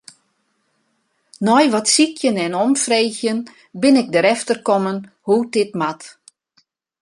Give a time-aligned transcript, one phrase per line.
[1.45, 3.39] Nei wat sykjen en omfreegjen
[3.83, 6.03] bin ik derefter kommen hoe't dit moat.